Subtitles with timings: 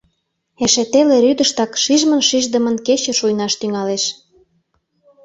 [0.63, 4.03] Эше теле рӱдыштак шижмын-шиждымын кече шуйнаш тӱҥалеш.